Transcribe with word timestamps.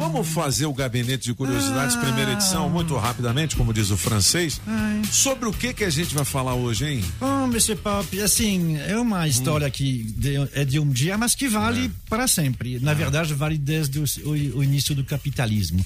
Vamos 0.00 0.28
fazer 0.28 0.64
o 0.66 0.72
gabinete 0.72 1.24
de 1.24 1.34
curiosidades, 1.34 1.94
Ah. 1.94 2.00
primeira 2.00 2.32
edição, 2.32 2.68
muito 2.70 2.96
rapidamente, 2.96 3.54
como 3.54 3.72
diz 3.72 3.90
o 3.90 3.96
francês. 3.98 4.58
Ai. 4.66 5.02
Sobre 5.10 5.46
o 5.48 5.52
que 5.52 5.74
que 5.74 5.84
a 5.84 5.90
gente 5.90 6.14
vai 6.14 6.24
falar 6.24 6.54
hoje, 6.54 6.86
hein? 6.86 7.04
Bom, 7.20 7.44
Mr. 7.44 7.76
Pop, 7.76 8.20
assim, 8.22 8.76
é 8.78 8.96
uma 8.98 9.28
história 9.28 9.68
que 9.70 10.02
de- 10.16 10.36
é 10.54 10.64
de 10.64 10.78
um 10.78 10.88
dia, 10.88 11.18
mas 11.18 11.34
que 11.34 11.48
vale 11.48 11.90
para 12.08 12.26
sempre. 12.26 12.80
Na 12.80 12.94
verdade, 12.94 13.34
vale 13.34 13.58
desde 13.58 13.98
o, 13.98 14.04
o- 14.24 14.58
o 14.58 14.64
início 14.64 14.94
do 14.94 15.04
capitalismo. 15.04 15.84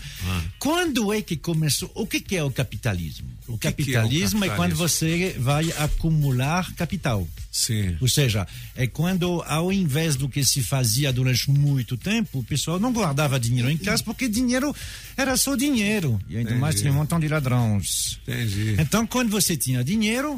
Quando 0.58 1.12
é 1.12 1.20
que 1.20 1.36
começou? 1.36 1.90
O 1.94 2.06
que, 2.06 2.20
que 2.20 2.36
é 2.36 2.44
o 2.44 2.50
capitalismo? 2.50 3.26
O 3.48 3.58
que 3.58 3.70
que 3.72 3.94
é 3.96 3.98
o 3.98 4.02
capitalismo 4.02 4.44
é, 4.44 4.48
quando 4.50 4.76
capitalismo? 4.76 4.88
você 4.88 5.36
vai 5.38 5.70
acumular 5.78 6.72
capital. 6.74 7.26
Sim. 7.54 7.96
Ou 8.00 8.08
seja, 8.08 8.48
é 8.74 8.84
quando, 8.84 9.40
ao 9.46 9.72
invés 9.72 10.16
do 10.16 10.28
que 10.28 10.44
se 10.44 10.60
fazia 10.60 11.12
durante 11.12 11.48
muito 11.48 11.96
tempo, 11.96 12.40
o 12.40 12.42
pessoal 12.42 12.80
não 12.80 12.92
guardava 12.92 13.38
dinheiro 13.38 13.70
em 13.70 13.76
casa 13.76 14.02
porque 14.02 14.28
dinheiro 14.28 14.74
era 15.16 15.36
só 15.36 15.54
dinheiro. 15.54 16.20
E 16.28 16.36
ainda 16.36 16.50
mais 16.56 16.74
Entendi. 16.74 16.82
tinha 16.82 16.92
um 16.92 16.96
montão 16.96 17.20
de 17.20 17.28
ladrões. 17.28 18.18
Entendi. 18.26 18.74
Então, 18.76 19.06
quando 19.06 19.30
você 19.30 19.56
tinha 19.56 19.84
dinheiro, 19.84 20.36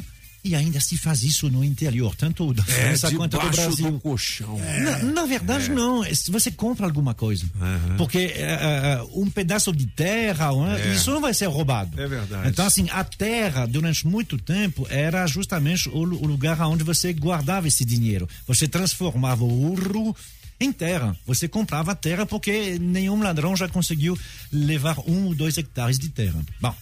e 0.49 0.55
ainda 0.55 0.81
se 0.81 0.97
faz 0.97 1.23
isso 1.23 1.49
no 1.51 1.65
interior, 1.65 2.15
tanto 2.15 2.53
da 2.55 2.63
É, 2.63 2.67
França 2.97 3.11
quanto 3.15 3.39
do 3.39 3.49
Brasil. 3.51 3.91
do 3.93 4.01
colchão. 4.01 4.59
Na, 4.59 4.99
na 4.99 5.27
verdade, 5.27 5.71
não. 5.71 6.05
É 6.05 6.15
se 6.15 6.31
Você 6.31 6.51
compra 6.51 6.87
alguma 6.87 7.15
coisa. 7.15 7.45
Porque 7.99 8.19
é, 8.19 8.43
é, 8.43 9.03
um 9.15 9.29
pedaço 9.31 9.73
de 9.73 9.87
terra, 9.87 10.51
É. 10.79 10.95
isso 10.95 11.11
não 11.11 11.21
vai 11.21 11.35
ser 11.35 11.47
roubado. 11.47 12.01
É 12.01 12.07
verdade. 12.07 12.49
Então, 12.49 12.65
assim, 12.67 12.89
a 12.91 13.03
terra, 13.05 13.67
durante 13.67 14.07
muito 14.07 14.39
tempo, 14.39 14.87
era 14.91 15.27
justamente 15.27 15.89
o, 15.89 15.99
o 15.99 16.27
lugar 16.27 16.61
onde 16.63 16.85
você 16.85 17.13
guardava 17.13 17.69
esse 17.69 17.85
dinheiro. 17.85 18.29
Você 18.47 18.69
transformava 18.69 19.45
o 19.45 19.71
ouro 19.71 20.15
em 20.59 20.73
terra. 20.73 21.15
Você 21.27 21.47
comprava 21.49 21.95
terra 21.95 22.25
porque 22.25 22.79
nenhum 22.81 23.23
ladrão 23.23 23.55
já 23.57 23.69
conseguiu 23.69 24.19
levar 24.51 24.99
um 25.07 25.27
ou 25.27 25.35
dois 25.35 25.59
hectares 25.59 25.99
de 25.99 26.09
terra. 26.09 26.41
Bom. 26.61 26.75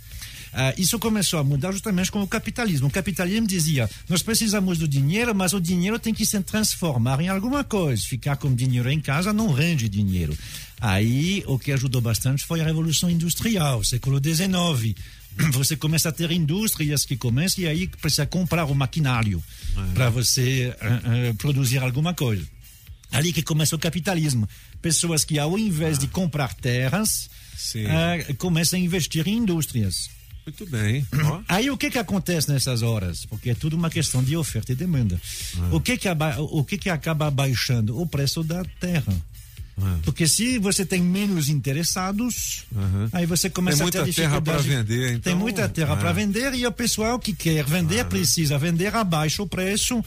Ah, 0.57 0.73
isso 0.79 1.01
começou 1.01 1.41
a 1.41 1.45
mudar 1.45 1.73
justamente 1.73 2.13
com 2.13 2.23
o 2.23 2.29
capitalismo. 2.29 2.87
O 2.87 2.91
capitalismo 2.91 3.47
dizia: 3.47 3.91
nós 4.09 4.23
precisamos 4.23 4.79
do 4.79 4.87
dinheiro, 4.87 5.35
mas 5.35 5.53
o 5.53 5.61
dinheiro 5.61 5.99
tem 5.99 6.15
que 6.15 6.25
se 6.25 6.41
transformar 6.43 7.21
em 7.21 7.29
alguma 7.29 7.65
coisa. 7.65 8.01
Ficar 8.03 8.37
com 8.37 8.55
dinheiro 8.55 8.89
em 8.89 9.01
casa 9.01 9.33
não 9.33 9.53
rende 9.53 9.89
dinheiro. 9.89 10.37
Aí, 10.81 11.43
o 11.47 11.59
que 11.59 11.73
ajudou 11.73 12.01
bastante 12.01 12.45
foi 12.45 12.61
a 12.61 12.65
Revolução 12.65 13.11
Industrial, 13.11 13.83
século 13.83 14.21
XIX. 14.23 14.95
Você 15.53 15.77
começa 15.77 16.11
a 16.11 16.13
ter 16.13 16.31
indústrias 16.31 17.05
que 17.05 17.17
começam 17.17 17.65
e 17.65 17.67
aí 17.67 17.89
precisa 17.89 18.25
comprar 18.25 18.65
o 18.67 18.75
maquinário 18.75 19.43
para 19.93 20.09
você 20.09 20.73
ah, 20.81 21.01
ah, 21.03 21.35
produzir 21.37 21.79
alguma 21.79 22.15
coisa. 22.15 22.47
Ali 23.11 23.33
que 23.33 23.43
começa 23.43 23.75
o 23.75 23.79
capitalismo. 23.79 24.49
Pessoas 24.81 25.25
que, 25.25 25.37
ao 25.39 25.59
invés 25.59 25.99
de 25.99 26.07
comprar 26.07 26.55
terras, 26.55 27.29
ah, 27.89 28.35
começam 28.39 28.79
a 28.79 28.83
investir 28.83 29.27
em 29.27 29.39
indústrias. 29.39 30.09
Muito 30.47 30.67
bem. 30.67 31.07
Ó. 31.25 31.41
Aí 31.49 31.71
o 31.71 31.77
que 31.77 31.91
que 31.91 31.99
acontece 31.99 32.51
nessas 32.53 32.83
horas? 32.83 33.25
Porque 33.25 33.51
é 33.51 33.55
tudo 33.55 33.77
uma 33.77 33.89
questão 33.91 34.23
de 34.23 34.37
oferta 34.37 34.73
e 34.73 34.75
demanda. 34.75 35.19
O 35.73 35.81
que 35.81 35.97
que, 35.97 36.09
aba- 36.09 36.37
o 36.39 36.63
que 36.65 36.77
que 36.77 36.91
acaba 36.91 37.31
baixando? 37.31 37.99
O 38.01 38.07
preço 38.07 38.43
da 38.43 38.63
terra. 38.79 39.15
Porque 40.05 40.29
se 40.29 40.57
você 40.59 40.87
tem 40.87 41.01
menos 41.03 41.49
interessados, 41.49 42.65
aí 43.13 43.27
você 43.27 43.51
começa 43.51 43.79
Tem 43.79 43.89
a 43.89 43.91
ter 43.91 43.99
muita 44.03 44.15
terra 44.15 44.29
dificuldade. 44.39 44.69
pra 44.69 44.77
vender, 44.77 45.07
Tem 45.09 45.33
então, 45.33 45.37
muita 45.37 45.69
terra 45.69 45.95
é. 45.95 45.97
para 45.97 46.13
vender 46.13 46.55
e 46.55 46.65
o 46.65 46.71
pessoal 46.71 47.19
que 47.19 47.33
quer 47.35 47.65
vender 47.65 48.05
precisa 48.05 48.57
vender 48.57 48.95
abaixo 48.95 49.43
o 49.43 49.49
preço. 49.49 50.05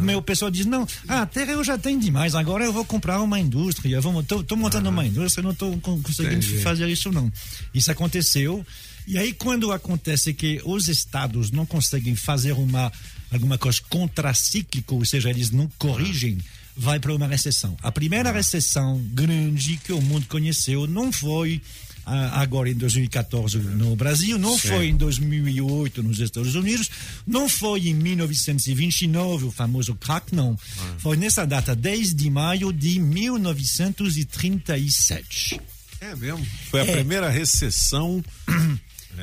Mas 0.00 0.16
o 0.16 0.20
pessoal 0.20 0.50
diz: 0.50 0.66
não, 0.66 0.86
a 1.08 1.24
terra 1.24 1.52
eu 1.52 1.64
já 1.64 1.78
tenho 1.78 1.98
demais, 1.98 2.34
agora 2.34 2.62
eu 2.64 2.72
vou 2.74 2.84
comprar 2.84 3.20
uma 3.22 3.40
indústria. 3.40 3.96
Estou 3.98 4.56
montando 4.58 4.90
uma 4.90 5.06
indústria, 5.06 5.42
não 5.42 5.52
estou 5.52 5.74
conseguindo 5.78 6.34
Entendi. 6.44 6.58
fazer 6.60 6.86
isso 6.88 7.10
não. 7.10 7.32
Isso 7.72 7.90
aconteceu. 7.90 8.66
E 9.06 9.16
aí, 9.18 9.32
quando 9.32 9.70
acontece 9.72 10.34
que 10.34 10.60
os 10.64 10.88
estados 10.88 11.50
não 11.50 11.64
conseguem 11.64 12.14
fazer 12.16 12.52
uma 12.52 12.92
alguma 13.30 13.56
coisa 13.58 13.80
contracíclica, 13.88 14.94
ou 14.94 15.04
seja, 15.04 15.30
eles 15.30 15.50
não 15.50 15.68
corrigem, 15.78 16.38
vai 16.76 16.98
para 17.00 17.14
uma 17.14 17.26
recessão. 17.26 17.76
A 17.82 17.90
primeira 17.92 18.30
recessão 18.32 18.98
grande 19.12 19.76
que 19.78 19.92
o 19.92 20.00
mundo 20.00 20.26
conheceu 20.28 20.86
não 20.86 21.10
foi 21.12 21.60
ah, 22.04 22.40
agora 22.40 22.70
em 22.70 22.74
2014 22.74 23.58
no 23.58 23.96
Brasil, 23.96 24.38
não 24.38 24.56
foi 24.56 24.86
em 24.88 24.96
2008 24.96 26.04
nos 26.04 26.20
Estados 26.20 26.54
Unidos, 26.54 26.88
não 27.26 27.48
foi 27.48 27.88
em 27.88 27.94
1929 27.94 29.46
o 29.46 29.50
famoso 29.50 29.92
crack, 29.96 30.32
não. 30.34 30.56
Foi 30.98 31.16
nessa 31.16 31.44
data, 31.44 31.74
10 31.74 32.14
de 32.14 32.30
maio 32.30 32.72
de 32.72 33.00
1937. 33.00 35.60
É 36.00 36.14
mesmo. 36.14 36.46
Foi 36.70 36.82
a 36.82 36.86
É. 36.86 36.92
primeira 36.92 37.28
recessão. 37.28 38.24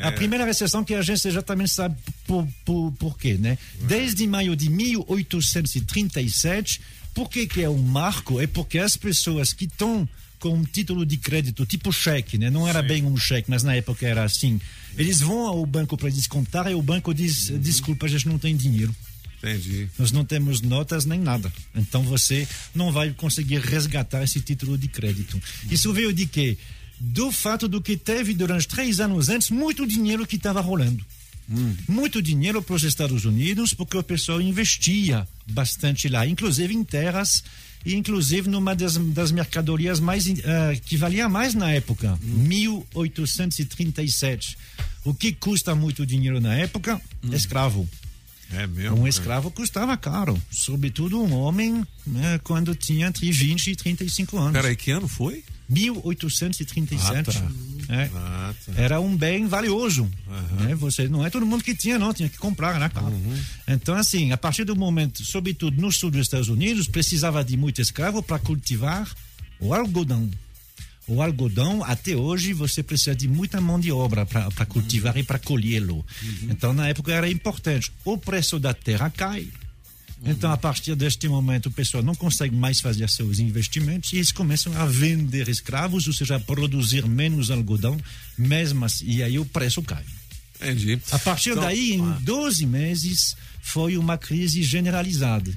A 0.02 0.12
primeira 0.12 0.46
recessão 0.46 0.84
que 0.84 0.94
a 0.94 1.02
gente 1.02 1.28
exatamente 1.28 1.72
sabe 1.72 1.96
por, 2.26 2.48
por, 2.66 2.92
por 2.94 3.18
quê, 3.18 3.36
né? 3.36 3.58
Desde 3.82 4.26
maio 4.28 4.56
de 4.56 4.70
1837, 4.70 6.82
por 7.14 7.30
que 7.30 7.46
que 7.46 7.62
é 7.62 7.70
um 7.70 7.82
marco? 7.82 8.42
É 8.42 8.48
porque 8.48 8.80
as 8.80 8.98
pessoas 8.98 9.54
que 9.54 9.66
estão 9.66 10.10
com 10.40 10.56
um 10.56 10.64
título 10.64 11.06
de 11.06 11.18
crédito, 11.18 11.66
tipo 11.66 11.94
cheque, 11.94 12.38
né? 12.38 12.50
Não 12.50 12.68
era 12.68 12.82
bem 12.82 13.06
um 13.06 13.16
cheque, 13.16 13.50
mas 13.50 13.64
na 13.64 13.76
época 13.76 14.06
era 14.06 14.26
assim. 14.26 14.60
Eles 14.98 15.22
vão 15.22 15.48
ao 15.48 15.66
banco 15.66 15.98
para 15.98 16.10
descontar 16.10 16.70
e 16.70 16.76
o 16.76 16.82
banco 16.82 17.14
diz, 17.14 17.50
desculpa, 17.62 18.08
a 18.08 18.10
gente 18.10 18.28
não 18.28 18.38
tem 18.38 18.56
dinheiro. 18.56 18.94
Entendi. 19.38 19.90
Nós 19.98 20.12
não 20.12 20.24
temos 20.24 20.62
notas 20.62 21.06
nem 21.06 21.20
nada. 21.20 21.52
Então 21.76 22.04
você 22.04 22.48
não 22.74 22.92
vai 22.92 23.12
conseguir 23.12 23.60
resgatar 23.60 24.24
esse 24.24 24.40
título 24.40 24.78
de 24.78 24.88
crédito. 24.88 25.42
Isso 25.70 25.92
veio 25.94 26.14
de 26.14 26.26
quê? 26.26 26.58
Do 27.06 27.32
fato 27.32 27.68
do 27.68 27.82
que 27.82 27.98
teve 27.98 28.34
durante 28.34 28.66
três 28.68 29.02
anos 29.02 29.28
antes 29.28 29.50
muito 29.50 29.86
dinheiro 29.86 30.26
que 30.26 30.38
estava 30.38 30.62
rolando. 30.62 31.04
Muito 31.88 32.22
dinheiro 32.22 32.62
para 32.64 32.76
os 32.76 32.84
Estados 32.84 33.26
Unidos, 33.26 33.74
porque 33.74 33.98
o 33.98 34.04
pessoal 34.04 34.40
investia 34.42 35.28
bastante 35.52 36.08
lá, 36.08 36.26
inclusive 36.26 36.74
em 36.74 36.86
terras 36.86 37.44
e 37.86 37.96
inclusive 37.96 38.50
numa 38.50 38.74
das, 38.74 38.96
das 38.98 39.30
mercadorias 39.32 40.00
mais 40.00 40.26
eh, 40.26 40.80
que 40.86 40.96
valia 40.96 41.28
mais 41.28 41.54
na 41.54 41.70
época, 41.72 42.18
1837. 42.22 44.58
O 45.04 45.14
que 45.14 45.34
custa 45.34 45.76
muito 45.76 46.06
dinheiro 46.06 46.40
na 46.40 46.56
época? 46.56 47.02
Escravo. 47.30 47.86
É 48.54 48.66
mesmo. 48.66 49.02
Um 49.02 49.08
escravo 49.08 49.52
custava 49.52 49.98
caro, 49.98 50.42
sobretudo 50.50 51.22
um 51.22 51.34
homem 51.34 51.86
né, 52.06 52.40
quando 52.44 52.74
tinha 52.76 53.08
entre 53.08 53.30
20 53.32 53.72
e 53.72 53.76
35 53.76 54.38
anos. 54.38 54.54
Peraí, 54.54 54.78
que 54.78 54.92
ano 54.92 55.08
foi? 55.08 55.44
1837. 55.70 57.02
Ah, 57.18 57.24
tá. 57.24 57.94
É. 57.94 58.10
Ah, 58.16 58.54
tá. 58.66 58.72
Era 58.76 59.00
um 59.00 59.16
bem 59.16 59.48
valioso. 59.48 60.10
né? 60.60 60.76
Você 60.76 61.08
não 61.08 61.26
é 61.26 61.30
todo 61.30 61.46
mundo 61.46 61.64
que 61.64 61.76
tinha, 61.76 62.00
não, 62.00 62.14
tinha 62.14 62.30
que 62.30 62.38
comprar, 62.38 62.80
né, 62.80 62.90
cara? 62.90 63.08
Uhum. 63.08 63.40
Então, 63.68 63.96
assim, 63.96 64.32
a 64.32 64.38
partir 64.38 64.64
do 64.64 64.76
momento, 64.76 65.24
sobretudo 65.24 65.80
no 65.82 65.92
sul 65.92 66.10
dos 66.12 66.22
Estados 66.22 66.50
Unidos, 66.50 66.88
precisava 66.88 67.44
de 67.44 67.58
muito 67.58 67.82
escravo 67.82 68.24
para 68.24 68.40
cultivar 68.40 69.10
o 69.60 69.74
algodão. 69.74 70.30
O 71.06 71.22
algodão, 71.22 71.84
até 71.84 72.16
hoje, 72.16 72.54
você 72.54 72.82
precisa 72.82 73.14
de 73.14 73.28
muita 73.28 73.60
mão 73.60 73.78
de 73.78 73.92
obra 73.92 74.26
para 74.26 74.66
cultivar 74.66 75.18
e 75.18 75.24
para 75.24 75.38
colhê-lo. 75.38 76.06
Então, 76.44 76.74
na 76.74 76.88
época, 76.88 77.12
era 77.12 77.30
importante. 77.30 77.92
O 78.06 78.18
preço 78.18 78.58
da 78.58 78.74
terra 78.74 79.10
cai. 79.10 79.48
Então, 80.26 80.52
a 80.52 80.58
partir 80.58 80.96
deste 80.96 81.28
momento, 81.28 81.68
o 81.68 81.72
pessoal 81.72 82.02
não 82.04 82.16
consegue 82.16 82.56
mais 82.56 82.80
fazer 82.80 83.10
seus 83.10 83.40
investimentos 83.40 84.14
e 84.14 84.18
eles 84.18 84.32
começam 84.32 84.72
a 84.78 84.86
vender 84.86 85.50
escravos, 85.50 86.08
ou 86.08 86.14
seja, 86.14 86.36
a 86.38 86.40
produzir 86.40 87.06
menos 87.08 87.52
algodão, 87.52 87.98
mesmo 88.38 88.86
assim, 88.86 89.06
e 89.06 89.22
aí 89.24 89.38
o 89.38 89.46
preço 89.46 89.82
cai. 89.82 90.04
Entendi. 90.62 91.00
A 91.12 91.20
partir 91.20 91.50
Então, 91.52 91.64
daí, 91.64 91.94
em 91.94 92.02
ah. 92.02 92.18
12 92.22 92.66
meses, 92.66 93.36
foi 93.62 93.98
uma 93.98 94.18
crise 94.18 94.64
generalizada. 94.64 95.52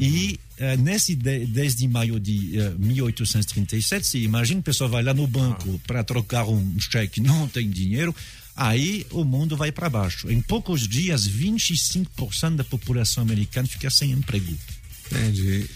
E 0.00 0.38
eh, 0.58 0.76
nesse 0.76 1.14
de- 1.14 1.44
10 1.46 1.74
de 1.76 1.88
maio 1.88 2.18
de 2.20 2.58
eh, 2.58 2.72
1837, 2.78 4.06
se 4.06 4.18
imagina, 4.18 4.60
o 4.60 4.62
pessoal 4.62 4.88
vai 4.90 5.02
lá 5.02 5.12
no 5.14 5.26
banco 5.26 5.74
Ah. 5.74 5.86
para 5.86 6.04
trocar 6.04 6.44
um 6.48 6.78
cheque, 6.78 7.20
não 7.20 7.48
tem 7.48 7.68
dinheiro, 7.68 8.14
aí 8.58 9.06
o 9.12 9.24
mundo 9.24 9.56
vai 9.56 9.70
para 9.70 9.88
baixo. 9.88 10.28
Em 10.30 10.40
poucos 10.42 10.86
dias, 10.86 11.28
25% 11.28 12.56
da 12.56 12.64
população 12.64 13.22
americana 13.22 13.68
fica 13.68 13.88
sem 13.88 14.10
emprego. 14.10 14.52
Entendi. 15.06 15.70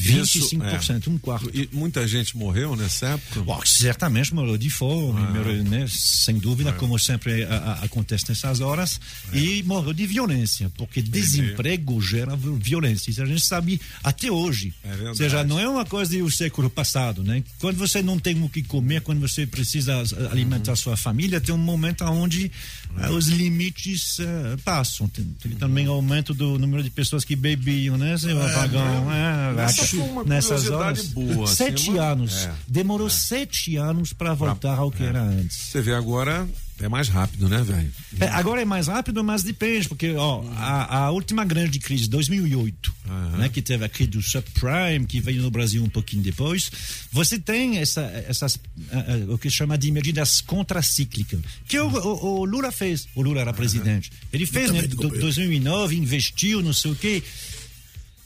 25%, 0.00 1.08
um 1.08 1.18
quarto. 1.18 1.50
E 1.52 1.68
muita 1.72 2.06
gente 2.06 2.36
morreu 2.36 2.76
nessa 2.76 3.06
época? 3.08 3.40
Bom, 3.42 3.60
certamente 3.64 4.34
morreu 4.34 4.56
de 4.56 4.70
fome, 4.70 5.20
Ah. 5.20 5.30
morreu, 5.30 5.64
né, 5.64 5.86
sem 5.88 6.38
dúvida, 6.38 6.72
como 6.72 6.98
sempre 6.98 7.44
a- 7.44 7.56
a- 7.56 7.84
acontece 7.84 8.24
nessas 8.28 8.60
horas, 8.60 9.00
É. 9.32 9.38
e 9.38 9.62
morreu 9.62 9.92
de 9.92 10.06
violência, 10.06 10.70
porque 10.76 11.02
desemprego 11.02 12.00
gera 12.00 12.36
vi- 12.36 12.56
violência. 12.58 13.10
Isso 13.10 13.22
a 13.22 13.26
gente 13.26 13.44
sabe 13.44 13.80
até 14.02 14.30
hoje. 14.30 14.72
É. 14.84 15.08
Ou 15.08 15.14
seja, 15.14 15.44
não 15.44 15.58
é 15.58 15.68
uma 15.68 15.84
coisa 15.84 16.16
do 16.16 16.30
século 16.30 16.70
passado, 16.70 17.22
né? 17.24 17.42
Quando 17.58 17.76
você 17.76 18.02
não 18.02 18.18
tem 18.18 18.40
o 18.42 18.48
que 18.48 18.62
comer, 18.62 19.00
quando 19.02 19.20
você 19.20 19.46
precisa 19.46 19.92
eh, 19.92 20.28
alimentar 20.30 20.76
sua 20.76 20.96
família, 20.96 21.40
tem 21.40 21.54
um 21.54 21.58
momento 21.58 22.04
onde 22.04 22.50
É. 22.98 23.06
eh, 23.06 23.10
os 23.10 23.26
limites 23.28 24.18
eh, 24.20 24.56
passam. 24.64 25.08
Tem, 25.08 25.24
tem 25.42 25.52
também 25.52 25.86
aumento 25.86 26.32
do 26.34 26.58
número 26.58 26.82
de 26.82 26.90
pessoas 26.90 27.24
que 27.24 27.34
bebiam, 27.36 27.96
né, 27.96 28.16
seu 28.18 28.40
apagão? 28.42 29.10
É, 29.12 29.54
Uma 29.96 30.24
nessas 30.24 30.68
horas. 30.70 31.06
boa, 31.08 31.44
assim, 31.44 31.54
sete 31.54 31.90
uma- 31.90 32.02
anos. 32.04 32.34
é, 32.44 32.52
Demorou 32.68 33.08
sete 33.10 33.76
anos 33.76 34.12
para 34.12 34.34
voltar 34.34 34.78
ao 34.78 34.90
que 34.90 35.02
era 35.02 35.22
antes. 35.22 35.56
Você 35.56 35.80
vê 35.82 35.94
agora, 35.94 36.48
é 36.80 36.88
mais 36.88 37.08
rápido, 37.08 37.48
né, 37.48 37.62
velho? 37.62 37.90
É, 38.20 38.26
agora 38.28 38.60
é 38.62 38.64
mais 38.64 38.86
rápido, 38.88 39.22
mas 39.22 39.42
depende, 39.42 39.88
porque 39.88 40.14
ó, 40.14 40.42
a, 40.56 40.96
a 41.04 41.10
última 41.10 41.44
grande 41.44 41.78
crise, 41.78 42.08
2008, 42.08 42.92
né, 43.38 43.48
que 43.48 43.60
teve 43.62 43.84
a 43.84 43.88
crise 43.88 44.10
do 44.10 44.22
subprime, 44.22 45.06
que 45.06 45.20
veio 45.20 45.42
no 45.42 45.50
Brasil 45.50 45.82
um 45.84 45.88
pouquinho 45.88 46.22
depois, 46.22 46.70
você 47.12 47.38
tem 47.38 47.78
essa, 47.78 48.00
essas, 48.26 48.58
ah, 48.90 49.04
ah, 49.28 49.32
o 49.34 49.38
que 49.38 49.48
chama 49.50 49.76
de 49.78 49.90
medidas 49.92 50.40
contracíclicas, 50.40 51.40
que 51.68 51.78
o, 51.78 51.88
o- 51.88 52.40
o 52.40 52.44
Lula 52.44 52.72
fez, 52.72 53.06
o 53.14 53.22
Lula 53.22 53.40
era 53.40 53.52
presidente, 53.52 54.10
ele 54.32 54.46
fez, 54.46 54.70
né, 54.72 54.82
do, 54.82 55.08
2009, 55.08 55.96
investiu, 55.96 56.62
não 56.62 56.72
sei 56.72 56.90
o 56.90 56.96
quê, 56.96 57.22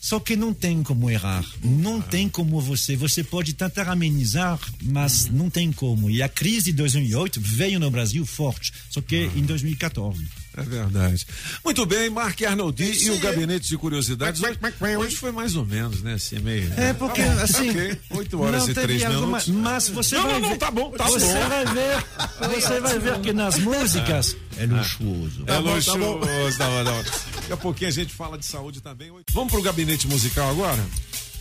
só 0.07 0.21
que 0.21 0.37
não 0.37 0.55
tem 0.55 0.85
como 0.85 1.11
errar. 1.11 1.45
Não 1.65 2.01
tem 2.01 2.29
como 2.29 2.61
você. 2.61 2.95
Você 2.95 3.25
pode 3.25 3.55
tentar 3.55 3.89
amenizar, 3.89 4.57
mas 4.81 5.29
não 5.29 5.51
tem 5.51 5.73
como. 5.73 6.09
E 6.09 6.23
a 6.23 6.29
crise 6.29 6.71
de 6.71 6.75
2008 6.75 7.41
veio 7.41 7.81
no 7.81 7.91
Brasil 7.91 8.25
forte, 8.25 8.73
só 8.89 9.01
que 9.01 9.29
em 9.35 9.43
2014. 9.43 10.25
É 10.57 10.63
verdade. 10.63 11.27
Muito 11.65 11.85
bem, 11.85 12.09
Mark 12.09 12.41
Arnoldi 12.43 12.93
e 13.05 13.11
o. 13.11 13.19
Gabinete 13.21 13.69
de 13.69 13.77
Curiosidades. 13.77 14.41
Hoje, 14.43 14.97
hoje 14.97 15.17
foi 15.17 15.33
mais 15.33 15.55
ou 15.57 15.65
menos, 15.67 16.03
né? 16.03 16.15
Assim, 16.15 16.39
meio. 16.39 16.73
É 16.77 16.93
porque 16.93 17.23
Tá 17.23 17.35
bom, 17.35 17.41
assim. 17.43 17.71
ok. 17.71 17.99
8 18.11 18.41
horas 18.41 18.63
e 18.69 18.75
teve 18.75 18.87
3 18.99 19.05
alguma- 19.05 19.27
minutos. 19.27 19.49
Mas 19.49 19.89
você 19.89 20.15
Não, 20.17 20.23
vai 20.23 20.33
não, 20.35 20.41
não, 20.41 20.49
ver, 20.51 20.57
tá 20.59 20.71
bom, 20.71 20.91
tá 20.93 21.05
você 21.05 21.27
bom. 21.27 21.49
vai 21.49 21.65
ver, 21.67 22.61
você 22.61 22.81
vai 22.81 22.99
ver 22.99 23.21
que 23.21 23.33
nas 23.33 23.59
músicas 23.59 24.37
é 24.59 24.67
luxuoso. 24.67 25.43
É 25.47 25.57
bom, 25.61 25.65
tá 25.65 25.75
luxuoso. 25.75 25.99
bom. 25.99 26.21
Tá 26.21 26.67
bom, 26.69 26.85
tá 26.85 26.93
bom. 26.93 27.03
Daqui 27.37 27.53
a 27.53 27.57
pouquinho 27.57 27.89
a 27.89 27.93
gente 27.93 28.15
fala 28.15 28.39
de 28.39 28.47
saúde 28.47 28.81
também. 28.81 29.11
Vamos 29.33 29.53
pro 29.53 29.63
gabinete 29.63 30.07
musical 30.09 30.51
agora? 30.51 30.83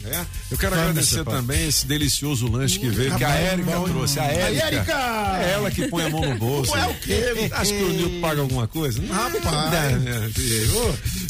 É? 0.08 0.26
Eu 0.52 0.58
quero 0.58 0.76
Vamos, 0.76 0.90
agradecer 0.90 1.26
também 1.26 1.68
esse 1.68 1.86
delicioso 1.86 2.48
lanche 2.50 2.80
que 2.80 2.90
veio, 2.90 3.16
que 3.16 3.24
a 3.24 3.34
Érica 3.36 3.72
trouxe. 3.82 4.20
A 4.20 4.26
Érica. 4.26 5.40
É 5.42 5.52
ela 5.54 5.72
que 5.72 5.88
põe 5.88 6.06
a 6.06 6.10
mão 6.10 6.22
no 6.22 6.36
bolso. 6.38 6.72
Não 6.72 6.84
é 6.84 6.88
o 6.88 6.94
quê? 6.96 7.50
Acho 7.52 7.74
que 7.74 7.84
o 7.84 7.90
Nilton 7.90 8.22
paga 8.22 8.42
alguma 8.42 8.68
coisa? 8.68 9.02
Não, 9.02 9.16
Rapaz. 9.16 9.74
É, 9.74 10.30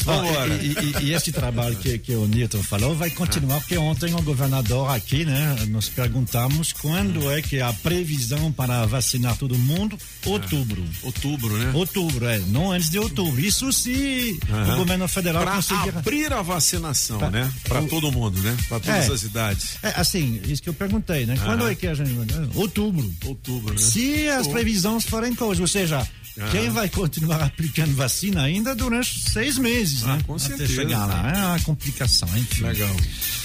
Ó, 0.06 0.16
Vambora. 0.22 0.54
e, 0.54 0.66
e- 1.02 1.06
e 1.06 1.14
esse 1.14 1.32
trabalho 1.32 1.76
que, 1.76 1.98
que 1.98 2.14
o 2.14 2.26
Newton 2.26 2.62
falou 2.62 2.94
vai 2.94 3.10
continuar, 3.10 3.58
porque 3.60 3.76
ontem 3.76 4.14
o 4.14 4.22
governador 4.22 4.90
aqui, 4.94 5.24
né, 5.24 5.56
nós 5.68 5.88
perguntamos 5.88 6.72
quando 6.72 7.30
é 7.30 7.42
que 7.42 7.56
é 7.56 7.62
a 7.62 7.72
previsão 7.72 8.52
para 8.52 8.86
vacinar 8.86 9.36
todo 9.36 9.56
mundo? 9.58 9.98
Outubro. 10.24 10.84
Outubro, 11.02 11.56
né? 11.58 11.70
Outubro, 11.74 12.26
é, 12.26 12.38
não 12.48 12.72
antes 12.72 12.90
de 12.90 12.98
outubro. 12.98 13.40
Isso 13.40 13.72
se 13.72 14.38
o 14.72 14.76
governo 14.76 15.08
federal 15.08 15.42
Para 15.42 15.56
conseguir. 15.56 15.88
abrir 15.96 16.32
a 16.32 16.42
vacinação, 16.42 17.18
Pra- 17.18 17.30
né? 17.30 17.52
Para 17.68 17.82
todo 17.82 18.12
mundo, 18.12 18.40
né? 18.40 18.56
Para 18.68 18.80
todas 18.80 19.08
É. 19.08 19.12
as 19.12 19.22
idades. 19.22 19.76
É, 19.82 19.88
assim, 20.00 20.40
isso 20.46 20.62
que 20.62 20.68
eu 20.68 20.74
perguntei, 20.74 21.26
né? 21.26 21.36
Quando 21.44 21.66
é 21.68 21.74
que 21.74 21.86
a 21.86 21.94
gente. 21.94 22.10
Outubro. 22.54 23.12
Outubro, 23.24 23.72
né? 23.74 23.80
Se 23.80 24.28
as 24.28 24.46
previsões 24.46 25.04
forem 25.04 25.34
coisas, 25.34 25.60
ou 25.60 25.66
seja, 25.68 26.06
quem 26.50 26.68
vai 26.70 26.88
continuar 26.88 27.42
aplicando 27.42 27.94
vacina 27.94 28.42
ainda 28.42 28.74
durante 28.74 29.30
seis 29.30 29.56
meses, 29.58 30.02
Ah, 30.04 30.16
né? 30.16 30.22
com 30.26 30.34
Até 30.34 30.46
certeza. 30.48 30.72
chegar 30.74 31.06
lá. 31.06 31.32
É 31.32 31.46
uma 31.46 31.60
complicação, 31.60 32.28
enfim. 32.36 32.64
Legal. 32.64 32.88
Vamos 32.88 33.04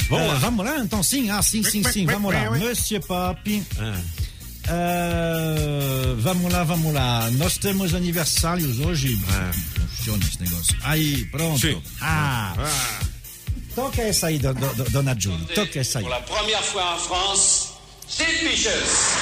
Vamos 0.09 0.27
lá. 0.27 0.39
Vamos 0.39 0.65
lá, 0.65 0.79
então 0.79 1.01
sim, 1.03 1.29
ah, 1.29 1.41
sim, 1.41 1.63
sim, 1.63 1.83
sim, 1.83 2.05
vamos 2.05 2.33
lá. 2.33 2.49
Monsieur 2.51 3.01
Pop. 3.05 3.63
Ah. 3.79 4.01
ah, 4.69 6.15
vamos 6.19 6.51
lá, 6.51 6.63
vamos 6.63 6.93
lá. 6.93 7.29
Nós 7.31 7.57
temos 7.57 7.93
aniversários 7.93 8.79
hoje. 8.79 9.17
Ah. 9.29 9.51
Funciona 9.95 10.23
esse 10.25 10.41
negócio. 10.41 10.75
Aí, 10.83 11.25
pronto. 11.25 11.59
Sim. 11.59 11.81
Ah, 12.01 12.53
Ah, 12.57 12.99
toca 13.75 14.01
essa 14.01 14.27
aí, 14.27 14.37
do, 14.39 14.53
do, 14.53 14.73
do- 14.75 14.89
dona 14.89 15.15
Julie. 15.17 15.45
Toca 15.53 15.79
essa 15.79 15.99
aí. 15.99 16.05
Pour 16.05 16.11
la 16.13 16.21
première 16.21 16.63
fois 16.63 16.83
en 16.95 16.99
France, 16.99 17.67
Vicious. 18.17 19.15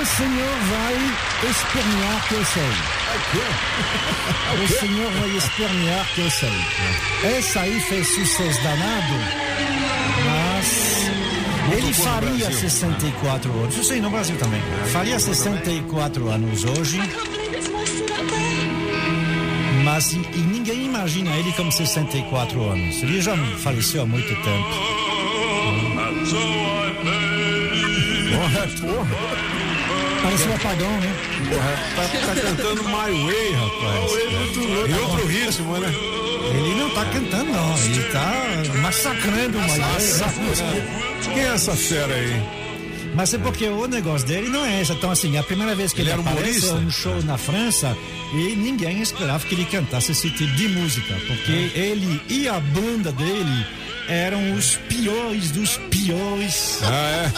O 0.00 0.06
senhor 0.06 0.56
vai 0.70 1.50
espernear 1.50 2.28
que 2.28 2.34
eu 2.34 2.44
sei. 2.44 2.70
O 4.62 4.68
senhor 4.68 5.10
vai 5.12 5.30
espernear 5.36 6.06
que 6.14 6.20
eu 6.20 6.30
sei. 6.30 7.36
Essa 7.38 7.60
aí 7.60 7.80
fez 7.80 8.06
sucesso 8.08 8.62
danado, 8.62 9.14
mas 10.26 11.10
ele 11.72 11.92
faria 11.94 12.30
Brasil. 12.30 12.60
64 12.60 13.52
anos. 13.52 13.76
Eu 13.76 13.84
sei, 13.84 14.00
no 14.00 14.10
Brasil 14.10 14.36
também. 14.36 14.62
Faria 14.92 15.18
64 15.18 16.28
anos 16.28 16.64
hoje, 16.64 17.00
mas 19.82 20.12
e, 20.12 20.16
e 20.16 20.38
ninguém 20.38 20.84
imagina 20.84 21.34
ele 21.36 21.52
com 21.52 21.70
64 21.70 22.62
anos. 22.62 23.02
Ele 23.02 23.20
já 23.20 23.36
faleceu 23.58 24.02
há 24.02 24.06
muito 24.06 24.28
tempo. 24.28 25.04
Parece 30.22 30.48
um 30.48 30.54
apagão, 30.54 31.00
né? 31.00 31.16
Tá, 31.94 32.34
tá 32.34 32.40
cantando 32.40 32.84
My 32.84 33.26
Way, 33.26 33.52
rapaz. 33.52 34.12
Em 34.88 34.94
outro 35.02 35.26
ritmo, 35.26 35.76
né? 35.78 35.92
Ele 36.54 36.74
não 36.74 36.90
tá 36.90 37.04
cantando, 37.06 37.52
não. 37.52 37.78
Ele 37.78 38.02
tá 38.04 38.44
massacrando 38.80 39.58
uma 39.58 39.76
Quem 41.22 41.42
é 41.42 41.54
essa 41.54 41.74
fera 41.76 42.14
aí? 42.14 42.63
Mas 43.14 43.32
é 43.32 43.38
porque 43.38 43.66
o 43.68 43.86
negócio 43.86 44.26
dele 44.26 44.48
não 44.48 44.64
é 44.64 44.80
esse. 44.80 44.92
Então, 44.92 45.10
assim, 45.10 45.36
a 45.38 45.42
primeira 45.42 45.74
vez 45.74 45.92
que 45.92 46.00
Ele 46.00 46.10
ele, 46.10 46.20
era 46.20 46.30
aparece 46.30 46.68
é 46.68 46.72
um 46.72 46.90
show 46.90 47.22
na 47.22 47.38
França 47.38 47.96
e 48.32 48.56
ninguém 48.56 49.00
esperava 49.00 49.46
que 49.46 49.54
ele 49.54 49.64
cantasse 49.64 50.12
esse 50.12 50.30
tipo 50.30 50.52
de 50.54 50.68
música. 50.68 51.14
Porque 51.26 51.52
ele 51.74 52.20
e 52.28 52.48
a 52.48 52.58
banda 52.58 53.12
dele 53.12 53.66
eram 54.08 54.54
os 54.54 54.76
piores 54.88 55.50
dos 55.50 55.76
piores 55.90 56.80
Ah, 56.82 57.30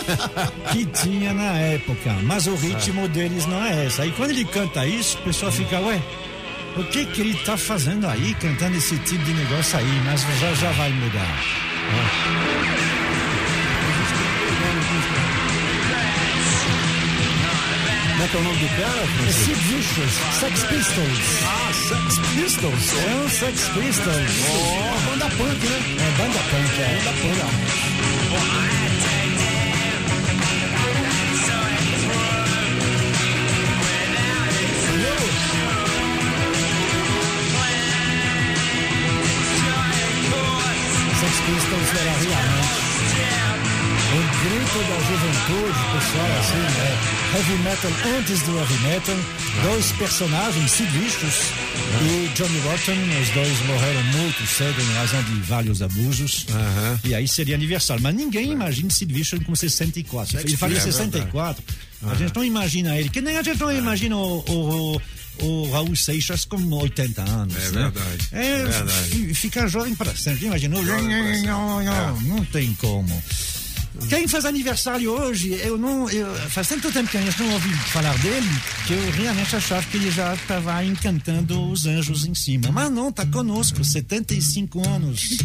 é? 0.68 0.72
que 0.72 0.86
tinha 0.86 1.32
na 1.32 1.58
época. 1.58 2.12
Mas 2.22 2.46
o 2.46 2.54
ritmo 2.54 3.08
deles 3.08 3.46
não 3.46 3.62
é 3.62 3.86
esse. 3.86 4.00
Aí 4.00 4.10
quando 4.12 4.30
ele 4.30 4.44
canta 4.44 4.86
isso, 4.86 5.18
o 5.18 5.22
pessoal 5.22 5.52
fica, 5.52 5.78
ué, 5.80 6.00
o 6.76 6.84
que 6.84 7.04
que 7.06 7.20
ele 7.20 7.34
tá 7.44 7.56
fazendo 7.56 8.06
aí, 8.06 8.34
cantando 8.34 8.76
esse 8.76 8.96
tipo 8.98 9.22
de 9.24 9.32
negócio 9.32 9.78
aí? 9.78 10.02
Mas 10.04 10.22
já, 10.40 10.54
já 10.54 10.70
vai 10.72 10.90
mudar. 10.90 13.05
Como 18.16 18.24
é 18.24 18.28
que 18.28 18.36
é 18.36 18.40
o 18.40 18.44
nome 18.44 18.56
do 18.56 18.68
cara, 18.68 19.02
É? 19.28 19.30
Sid 19.30 19.54
Vicious, 19.60 20.12
Sex 20.40 20.64
Pistols. 20.64 21.18
Ah, 21.44 21.70
Sex 21.74 22.18
Pistols. 22.34 22.92
É 22.94 23.14
um 23.14 23.28
Sex 23.28 23.68
Pistols. 23.68 24.30
Ó, 24.48 25.10
banda 25.10 25.26
punk, 25.36 25.66
né? 25.68 25.78
É 26.00 26.10
banda 26.16 26.38
punk, 26.50 26.80
é. 26.80 26.98
Banda 27.04 27.12
punk. 27.20 28.65
O 44.46 44.48
grito 44.48 44.78
da 44.78 44.98
juventude, 45.00 45.78
pessoal, 45.92 46.38
assim, 46.38 46.62
é 46.80 47.36
heavy 47.36 47.62
metal 47.62 47.90
antes 48.18 48.42
do 48.42 48.56
heavy 48.58 48.78
metal, 48.84 49.16
dois 49.62 49.92
personagens, 49.92 50.72
Vicious 50.80 51.50
e 52.02 52.28
Johnny 52.34 52.60
Rotten, 52.60 52.98
os 53.20 53.28
dois 53.30 53.66
morreram 53.66 54.02
muito 54.04 54.46
cedo 54.46 54.80
em 54.80 54.94
razão 54.94 55.22
de 55.24 55.40
vários 55.42 55.82
abusos, 55.82 56.46
e 57.04 57.14
aí 57.14 57.26
seria 57.26 57.54
aniversário, 57.56 58.02
mas 58.02 58.14
ninguém 58.14 58.52
imagina 58.52 58.90
Sid 58.90 59.12
Vicious 59.12 59.42
com 59.44 59.54
64, 59.56 60.40
ele 60.40 60.56
faria 60.56 60.78
é 60.78 60.80
64, 60.80 61.62
a 62.06 62.14
gente 62.14 62.34
não 62.34 62.44
imagina 62.44 62.96
ele, 62.96 63.08
que 63.08 63.20
nem 63.20 63.36
a 63.36 63.42
gente 63.42 63.58
não 63.60 63.72
imagina 63.72 64.16
o, 64.16 64.44
o, 64.46 65.00
o 65.44 65.70
Raul 65.70 65.94
Seixas 65.96 66.44
com 66.44 66.56
80 66.72 67.22
anos, 67.22 67.54
É 67.56 67.70
né? 67.72 67.82
verdade, 67.92 68.28
É, 68.32 68.46
é 68.46 68.62
verdade. 68.64 69.08
fi- 69.10 69.34
fica 69.34 69.66
jovem 69.68 69.94
para 69.94 70.14
sempre, 70.14 70.48
pra 70.48 70.58
sempre. 70.58 71.42
Não, 71.42 71.82
não, 71.82 72.20
não 72.22 72.44
tem 72.44 72.72
como. 72.74 73.22
Quem 74.08 74.28
faz 74.28 74.44
aniversário 74.44 75.10
hoje, 75.10 75.52
eu 75.54 75.76
não. 75.76 76.08
Eu, 76.08 76.32
faz 76.50 76.68
tanto 76.68 76.92
tempo 76.92 77.10
que 77.10 77.16
a 77.16 77.20
gente 77.20 77.42
não 77.42 77.52
ouvi 77.52 77.74
falar 77.88 78.16
dele 78.18 78.48
que 78.86 78.92
eu 78.92 79.10
realmente 79.12 79.56
achava 79.56 79.86
que 79.86 79.96
ele 79.96 80.10
já 80.10 80.34
estava 80.34 80.84
encantando 80.84 81.70
os 81.70 81.86
anjos 81.86 82.24
em 82.24 82.34
cima. 82.34 82.70
Mas 82.70 82.90
não, 82.90 83.10
tá 83.10 83.26
conosco, 83.26 83.84
75 83.84 84.88
anos. 84.88 85.38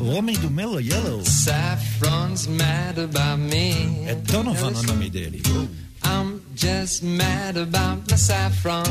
O 0.00 0.06
homem 0.10 0.36
do 0.36 0.50
Mellow 0.50 0.80
Yellow. 0.80 1.24
Saffron's 1.24 2.46
mad 2.46 2.98
about 2.98 3.40
me. 3.40 4.04
É 4.06 4.14
Donovan 4.14 4.72
o 4.72 4.82
nome 4.82 5.10
dele. 5.10 5.42
Just 6.64 7.02
mad 7.02 7.58
about 7.58 8.10
my 8.10 8.16
saffron. 8.16 8.84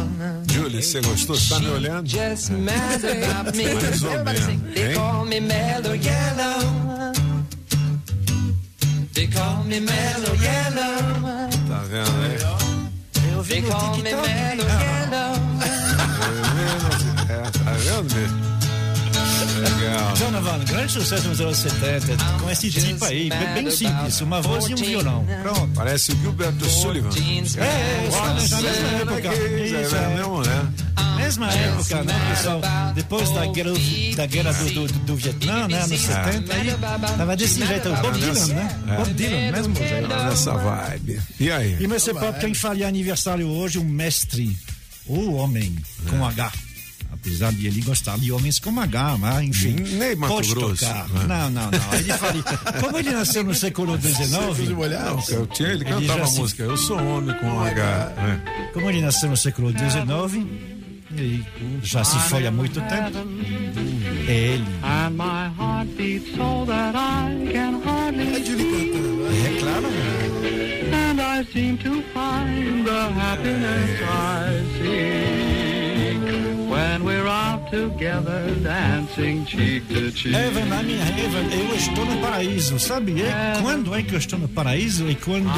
Julie, 0.47 0.83
você 0.83 1.01
gostou? 1.01 1.35
Você 1.35 1.55
tá 1.55 1.59
me 1.59 1.69
olhando? 1.71 2.07
Just 2.07 2.51
mad 2.51 3.03
about 3.03 3.57
me. 3.57 3.63
Mais 3.65 4.03
ou 4.03 4.23
menos, 4.23 4.43
sing. 4.45 4.59
They 4.75 4.89
hein? 4.89 4.93
call 4.93 5.25
me 5.25 5.39
mellow 5.39 5.95
yellow. 5.95 7.13
They 9.15 9.25
call 9.25 9.63
me 9.63 9.79
mellow 9.79 10.35
yellow. 10.35 11.49
Tá 11.67 11.83
vendo, 11.89 13.41
vi 13.41 13.53
They 13.55 13.61
call 13.63 13.97
me 13.97 14.03
mellow 14.03 14.67
yellow. 14.67 15.33
É, 17.27 17.49
tá 17.49 17.71
vendo, 17.71 18.13
mesmo? 18.13 18.52
Legal. 19.53 20.13
Donovan, 20.17 20.59
grande 20.65 20.91
sucesso 20.91 21.27
nos 21.27 21.39
anos 21.39 21.57
70, 21.57 22.17
com 22.39 22.49
esse 22.49 22.69
tipo 22.71 23.05
aí, 23.05 23.29
bem 23.53 23.69
simples, 23.69 24.21
uma 24.21 24.41
voz 24.41 24.65
e 24.65 24.73
um 24.73 24.77
violão. 24.77 25.25
Pronto. 25.41 25.71
Parece 25.75 26.11
o 26.11 26.17
Gilberto 26.17 26.65
Sullivan. 26.65 27.09
É, 27.09 27.63
é, 27.63 28.07
exatamente, 28.07 28.49
na 28.49 28.61
mesma 28.61 29.13
época. 29.13 29.35
Isso, 29.35 29.95
é 29.95 30.03
é. 30.03 30.15
mesmo, 30.15 30.41
né? 30.41 30.73
Mesma 31.17 31.53
época, 31.53 32.03
né, 32.03 32.13
pessoal? 32.29 32.61
Depois 32.95 33.29
da 33.29 33.45
guerra, 33.45 33.71
da 34.15 34.25
guerra 34.25 34.53
do, 34.53 34.87
do, 34.87 34.87
do 34.87 35.15
Vietnã, 35.15 35.67
né, 35.67 35.81
anos 35.81 36.01
70, 36.01 36.53
aí 36.53 36.75
tava 37.17 37.35
desse 37.35 37.65
jeito. 37.65 37.89
O 37.89 37.95
Bob 37.97 38.19
Dylan, 38.19 38.47
né? 38.47 38.95
Bob 38.97 39.13
Dylan, 39.13 39.51
mesmo 39.51 39.75
jeito. 39.75 40.07
Nessa 40.07 40.53
vibe. 40.53 41.21
E 41.39 41.51
aí? 41.51 41.77
E 41.79 41.85
Mr. 41.85 42.13
Pop, 42.13 42.39
quem 42.39 42.53
faria 42.53 42.87
aniversário 42.87 43.47
hoje, 43.47 43.79
um 43.79 43.85
mestre, 43.85 44.57
o 45.05 45.33
homem 45.33 45.75
com 46.09 46.25
H. 46.25 46.51
Apesar 47.25 47.53
de 47.53 47.67
ele 47.67 47.81
gostar 47.81 48.17
de 48.19 48.31
homens 48.33 48.59
com 48.59 48.77
H, 48.77 49.17
mas 49.17 49.47
enfim. 49.47 49.75
Nem 49.97 50.13
Mato 50.13 50.33
pode 50.33 50.49
Grosso, 50.53 50.83
tocar. 50.85 51.07
né? 51.07 51.25
Não, 51.25 51.49
não, 51.49 51.71
não. 51.71 51.93
Ele 51.97 52.11
faria. 52.13 52.43
Como 52.81 52.99
ele 52.99 53.11
nasceu 53.11 53.43
no 53.45 53.55
século 53.55 53.97
XIX, 53.97 54.29
Não, 54.29 55.23
eu 55.29 55.47
tinha, 55.47 55.69
ele 55.69 55.85
Ele 55.85 55.85
cantava 55.85 56.23
a 56.23 56.27
se- 56.27 56.39
música. 56.39 56.63
Eu 56.63 56.75
sou 56.75 56.97
homem 56.97 57.33
com 57.37 57.61
H. 57.61 58.13
né? 58.17 58.41
como 58.73 58.89
ele 58.89 59.01
nasceu 59.01 59.29
no 59.29 59.37
século 59.37 59.69
XIX, 59.71 60.45
e 61.15 61.43
já 61.81 62.03
se 62.03 62.17
foi 62.27 62.45
há 62.45 62.51
muito 62.51 62.81
tempo. 62.81 63.17
É 64.27 64.31
ele. 64.33 64.65
And 64.83 65.11
my 65.11 65.49
heart 65.57 65.87
beats 65.95 66.29
so 66.35 66.65
that 66.65 66.93
I 66.97 67.51
can 67.53 67.79
hardly 67.85 68.33
É 68.35 69.59
claro. 69.59 69.87
and 70.93 71.21
I 71.21 71.45
seem 71.53 71.77
to 71.77 72.03
find 72.13 72.85
the 72.85 73.09
happiness 73.17 74.01
I 74.01 74.61
seek 74.77 74.83
when 74.83 74.91
we're 74.93 75.39
out 75.39 75.42
together 77.73 78.53
dancing 78.61 79.45
cheek 79.45 79.87
to 79.87 80.11
cheek. 80.11 80.35
Evan, 80.35 80.71
a 80.71 80.83
minha 80.83 81.03
Evan, 81.17 81.49
eu 81.51 81.75
estou 81.75 82.05
no 82.05 82.21
paraíso, 82.21 82.77
sabe? 82.77 83.19
É 83.19 83.59
quando 83.61 83.95
é 83.95 84.03
que 84.03 84.13
eu 84.13 84.19
estou 84.19 84.37
no 84.37 84.47
paraíso? 84.47 85.09
É 85.09 85.15
quando 85.15 85.49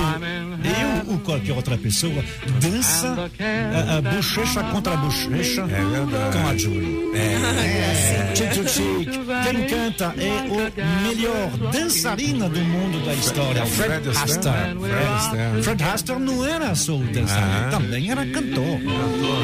eu 0.66 1.14
ou 1.14 1.20
qualquer 1.20 1.54
outra 1.54 1.78
pessoa 1.78 2.24
dança 2.62 3.30
a, 3.40 3.98
a 3.98 4.02
bochecha 4.02 4.64
contra 4.64 4.94
a 4.94 4.98
bochecha 4.98 5.64
com 5.64 6.48
a 6.48 6.58
Julie. 6.58 7.16
É, 7.16 8.34
to 8.54 8.68
cheek. 8.68 9.06
Quem 9.44 9.68
canta 9.68 10.14
é 10.18 10.48
o 10.50 11.08
melhor 11.08 11.50
dançarina 11.72 12.50
do 12.50 12.60
mundo 12.60 13.06
da 13.06 13.14
história, 13.14 13.66
Fred 13.66 13.96
Fred 13.96 14.10
Astaire. 14.10 14.80
Fred. 14.80 15.64
Fred 15.64 15.84
Astaire 15.84 16.22
não 16.22 16.46
era 16.46 16.76
só 16.76 16.98
dançarino, 16.98 17.72
também 17.72 18.12
era 18.12 18.26
cantor. 18.26 18.80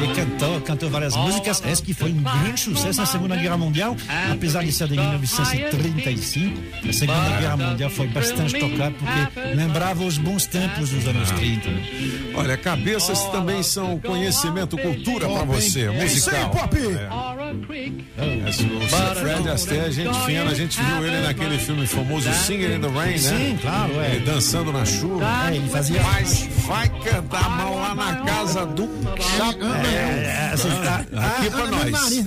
Ele 0.02 0.14
cantou, 0.14 0.60
cantou 0.60 0.90
várias 0.90 1.16
músicas. 1.16 1.62
Esse 1.66 1.82
que 1.82 1.94
foi 1.94 2.12
um 2.12 2.22
grande 2.22 2.60
sucesso 2.60 3.00
na 3.00 3.06
Segunda 3.06 3.36
Guerra 3.36 3.56
Mundial, 3.56 3.96
apesar 4.30 4.64
de 4.64 4.72
ser 4.72 4.88
de 4.88 4.96
1935. 4.96 6.62
A 6.88 6.92
Segunda 6.92 7.40
Guerra 7.40 7.56
Mundial 7.56 7.90
foi 7.90 8.06
bastante 8.08 8.58
tocada 8.58 8.94
porque 8.98 9.54
lembrava 9.54 10.04
os 10.04 10.18
bons 10.18 10.46
tempos 10.46 10.90
dos 10.90 11.06
anos 11.16 11.30
30. 11.32 11.68
Olha, 12.34 12.56
cabeças 12.56 13.22
também 13.30 13.62
são 13.62 13.98
conhecimento, 14.00 14.76
cultura 14.78 15.28
pra 15.28 15.44
você, 15.44 15.82
É 15.82 15.90
musical. 15.90 16.50
Pop! 16.50 16.76
A 16.76 16.78
creek 16.78 16.98
É, 16.98 17.08
o 17.52 19.14
Fred 19.20 19.48
Astaire, 19.48 19.92
gente 19.92 20.18
fina, 20.24 20.50
a 20.50 20.54
gente 20.54 20.80
viu 20.82 21.06
ele 21.06 21.20
naquele 21.20 21.58
filme 21.58 21.86
famoso 21.86 22.32
Singing 22.32 22.76
in 22.76 22.80
the 22.80 22.88
Rain, 22.88 23.12
né? 23.12 23.18
Sim, 23.18 23.58
claro, 23.60 24.00
é. 24.00 24.14
Ele 24.16 24.24
dançando 24.24 24.72
na 24.72 24.84
chuva. 24.84 25.24
É, 25.50 25.56
ele 25.56 25.68
fazia. 25.68 26.02
Mas 26.02 26.48
vai 26.66 26.88
cantar 26.88 27.50
mal 27.50 27.74
lá 27.74 27.94
na 27.94 28.16
casa 28.22 28.66
do 28.66 28.88
Chapéu. 29.36 29.74
É, 29.74 30.50
assim, 30.52 30.68
tá- 30.68 31.04
Aqui 31.12 31.50
pra 31.50 31.66
nós. 31.66 32.18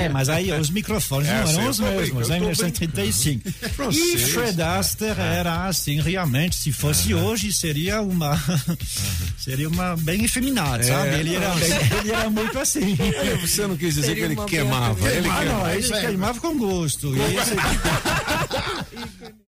É, 0.00 0.08
mas 0.08 0.28
aí 0.28 0.52
os 0.52 0.70
microfones 0.70 1.28
É, 1.28 1.44
não 1.44 1.50
eram 1.60 1.70
os 1.70 1.78
mesmos, 1.80 2.28
eu 2.30 2.36
em 2.36 2.40
tô 2.40 2.44
1935. 2.46 3.48
E. 3.92 4.18
Fred 4.18 4.62
Astaire 4.62 5.20
era 5.20 5.66
assim, 5.66 6.00
realmente, 6.00 6.56
se 6.56 6.72
fosse 6.72 7.14
hoje, 7.14 7.52
seria 7.52 8.00
uma. 8.00 8.36
seria 9.38 9.68
uma 9.68 9.96
bem 9.96 10.24
efeminado, 10.24 10.84
sabe? 10.84 11.08
Ele 11.20 11.34
era, 11.36 11.52
ele 12.00 12.12
era 12.12 12.30
muito 12.30 12.58
assim. 12.58 12.96
Você 13.40 13.65
não 13.68 13.76
quis 13.76 13.94
dizer 13.94 14.14
que 14.14 14.20
ele 14.20 14.36
queimava. 14.46 15.10
Ele 15.10 15.28
Ah, 15.28 15.38
queimava. 15.38 15.64
não, 15.64 15.70
ele 15.70 15.88
queimava 16.00 16.40
com 16.40 16.58
gosto. 16.58 17.12
E 17.16 17.36